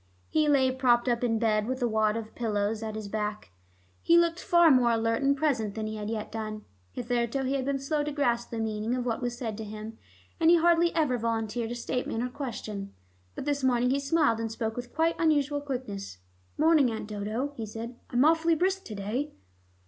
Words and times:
He 0.29 0.47
lay 0.49 0.71
propped 0.71 1.07
up 1.07 1.23
in 1.23 1.37
bed, 1.37 1.67
with 1.67 1.79
a 1.83 1.87
wad 1.87 2.17
of 2.17 2.33
pillows 2.33 2.81
at 2.81 2.95
his 2.95 3.07
back. 3.07 3.51
He 4.01 4.17
looked 4.17 4.39
far 4.39 4.71
more 4.71 4.89
alert 4.93 5.21
and 5.21 5.37
present 5.37 5.75
than 5.75 5.85
he 5.85 5.97
had 5.97 6.09
yet 6.09 6.31
done. 6.31 6.65
Hitherto, 6.91 7.43
he 7.43 7.53
had 7.53 7.65
been 7.65 7.77
slow 7.77 8.03
to 8.03 8.11
grasp 8.11 8.49
the 8.49 8.57
meaning 8.57 8.95
of 8.95 9.05
what 9.05 9.21
was 9.21 9.37
said 9.37 9.55
to 9.59 9.63
him, 9.63 9.99
and 10.39 10.49
he 10.49 10.55
hardly 10.55 10.91
ever 10.95 11.19
volunteered 11.19 11.69
a 11.69 11.75
statement 11.75 12.23
or 12.23 12.29
question, 12.29 12.95
but 13.35 13.45
this 13.45 13.63
morning 13.63 13.91
he 13.91 13.99
smiled 13.99 14.39
and 14.39 14.51
spoke 14.51 14.75
with 14.75 14.91
quite 14.91 15.13
unusual 15.19 15.61
quickness. 15.61 16.17
"Morning, 16.57 16.89
Aunt 16.89 17.07
Dodo," 17.07 17.53
he 17.55 17.67
said. 17.67 17.95
"I'm 18.09 18.25
awfully 18.25 18.55
brisk 18.55 18.83
to 18.85 18.95
day." 18.95 19.33